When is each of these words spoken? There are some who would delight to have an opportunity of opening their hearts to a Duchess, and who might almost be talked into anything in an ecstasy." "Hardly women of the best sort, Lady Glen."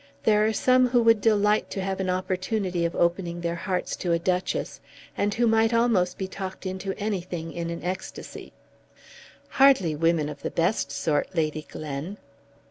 There 0.23 0.43
are 0.43 0.51
some 0.51 0.87
who 0.87 1.03
would 1.03 1.21
delight 1.21 1.69
to 1.69 1.81
have 1.83 1.99
an 1.99 2.09
opportunity 2.09 2.85
of 2.85 2.95
opening 2.95 3.39
their 3.41 3.53
hearts 3.55 3.95
to 3.97 4.11
a 4.13 4.17
Duchess, 4.17 4.81
and 5.15 5.31
who 5.35 5.45
might 5.45 5.75
almost 5.75 6.17
be 6.17 6.27
talked 6.27 6.65
into 6.65 6.97
anything 6.97 7.53
in 7.53 7.69
an 7.69 7.83
ecstasy." 7.83 8.51
"Hardly 9.47 9.95
women 9.95 10.27
of 10.27 10.41
the 10.41 10.49
best 10.49 10.91
sort, 10.91 11.29
Lady 11.35 11.61
Glen." 11.69 12.17